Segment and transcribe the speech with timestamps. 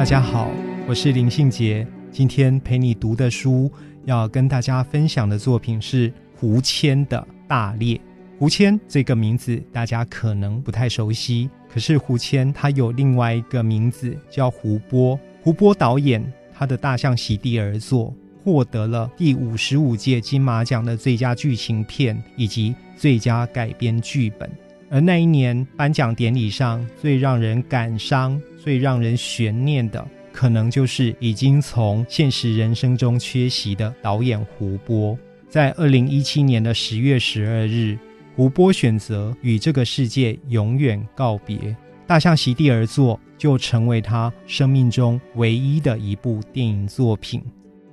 [0.00, 0.50] 大家好，
[0.88, 1.86] 我是林信杰。
[2.10, 3.70] 今天陪你读的书，
[4.06, 7.96] 要跟大家分享的作品是胡谦的《大猎》。
[8.38, 15.20] 胡谦这个名字大家可能不太熟悉，可是胡谦他有另外一个名字叫胡波。
[15.42, 18.06] 胡波导演他的《大象席地而坐》
[18.42, 24.50] 获得了第五十五届金马奖的最佳剧情片以及最佳改编剧本。
[24.90, 35.16] 而那一年颁奖典礼上，最让人感伤、最让人悬念的，可能就是已经从现实人生中缺席的导演胡波。
[35.48, 37.96] 在二零一七年的十月十二日，
[38.34, 41.56] 胡波选择与这个世界永远告别，
[42.04, 47.40] 《大象席地而坐》就成为他生命中唯一的一部电影作品。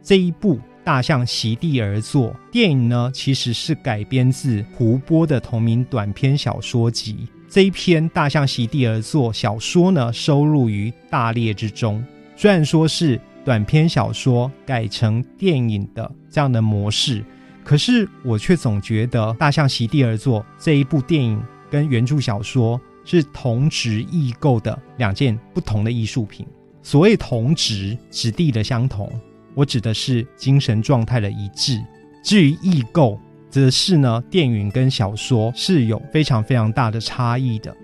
[0.02, 0.60] 这一部。
[0.88, 7.28] 大象席地而坐电影呢，其实是改编自胡波的同名短篇小说集。
[7.50, 12.02] 这一篇《大象席地而坐》小说呢，收录于《大猎》之中。
[12.38, 17.22] 虽然说是短篇小说改成电影的这样的模式，
[17.66, 26.48] 可是我却总觉得《大象席地而坐》这一部电影跟原著小说是同质异构的两件不同的艺术品。
[26.82, 29.12] 所谓同质，质地的相同。
[29.58, 31.84] 我指的是精神状态的一致。
[32.24, 33.20] 至于异构，
[33.50, 37.76] 则是呢，电影跟小说是有非常非常大的差异的。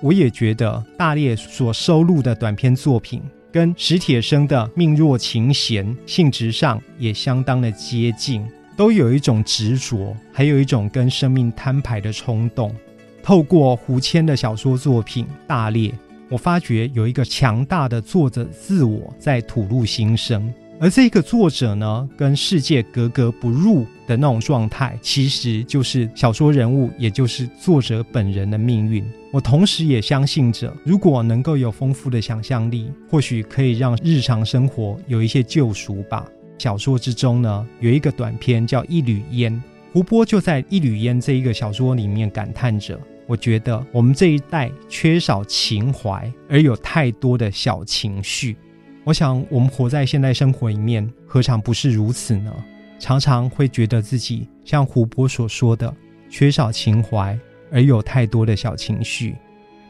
[0.00, 12.72] 我也觉得大烈所收录的短篇作品，跟史铁生的《命若琴弦》性质上也相当的接近，都有一种执着，还有一种跟生命摊牌的冲动。
[13.20, 15.90] 透过胡谦的小说作品《大烈》，
[16.28, 20.54] 我发觉有一个强大的作者自我在吐露心声。
[20.78, 29.02] 而这个作者呢，跟世界格格不入的那种状态，其实就是小说人物，也就是作者本人的命运。
[29.32, 36.26] 我同时也相信着，如果能够有丰富的想象力，或许可以让日常生活有一些救赎吧。
[36.58, 39.52] 小说之中呢，有一个短篇叫《一缕烟》，
[39.94, 48.56] 胡波就在《一缕烟》这一个小说里面感叹着：我觉得我们这一代缺少情怀，而有太多的小情绪。
[49.06, 52.52] 我想，我们活在现代生活里面，何尝不是如此呢？
[52.98, 55.94] 常常会觉得自己像胡波所说的，
[56.28, 57.38] 缺少情怀，
[57.70, 59.36] 而有太多的小情绪。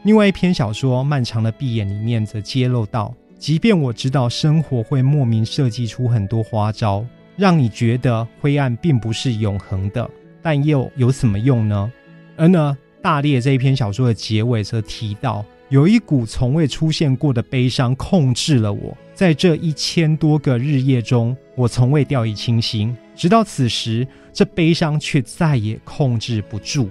[0.03, 7.03] 另外一篇小说《漫长的闭眼》里面则揭露到，即便我知道生活会莫名设计出很多花招，
[7.35, 10.07] 让你觉得灰暗并不是永恒的，
[10.43, 11.91] 但又有什么用呢？
[12.35, 15.43] 而呢，大烈这一篇小说的结尾则提到。
[15.69, 22.95] 有一股从未出现过的悲伤控制了我，在这一千多个日夜中，我从未掉以轻心。
[23.13, 26.89] 直到此时，这悲伤却再也控制不住。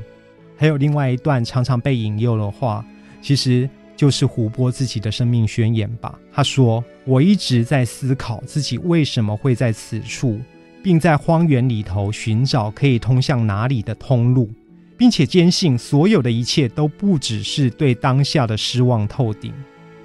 [0.58, 2.84] 还有另外一段常常被引诱的话，
[3.22, 3.66] 其实
[3.96, 6.18] 就是胡波自己的生命宣言吧。
[6.30, 10.38] 他说：“我一直在思考自己为什么会在此处，
[10.82, 14.50] 并在荒原里头寻找可以通向哪里的通路。”
[14.96, 19.52] 并且坚信所有的一切都不只是对当下的失望透顶，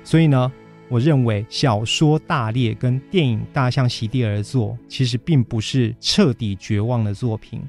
[0.04, 0.52] 所以呢，
[0.90, 7.62] 我认为小说《大裂》跟电影《大象席地而坐》其实并不是彻底绝望的作品。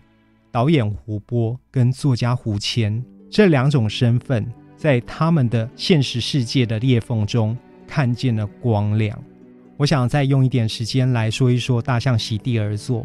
[0.50, 4.46] 导演胡波跟作家胡谦这两种身份，
[4.76, 7.56] 在他们的现实世界的裂缝中
[7.86, 9.16] 看见了光亮。
[9.78, 13.00] 我想再用一点时间来说一说《大象席地而坐》。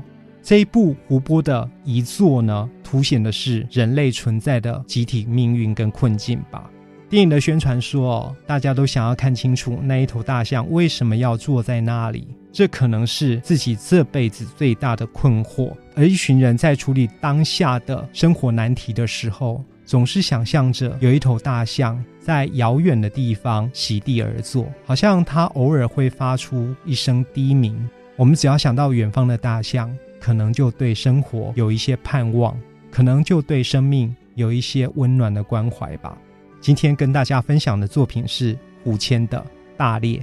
[0.48, 6.72] 这一部胡波的遗作呢，凸显的是人类存在的集体命运跟困境吧。
[7.10, 15.74] 电影的宣传说，大家都想要看清楚那一头大象为什么要坐在那里，这可能是自己这辈子最大的困惑。
[15.96, 27.78] 而一群人在处理当下的生活难题的时候，总是想象着有一头大象在遥远的地方席地而坐，好像它偶尔会发出一声低鸣。
[28.16, 29.94] 我们只要想到远方的大象。
[30.20, 32.58] 可能就对生活有一些盼望，
[32.92, 36.18] 可能就对生命有一些温暖的关怀吧。
[36.60, 39.38] 今天跟大家分享的作品是胡谦的
[39.78, 40.20] 《大列》，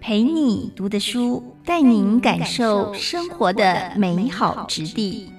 [0.00, 5.30] 陪你读的书，带您感受生活的美好之地。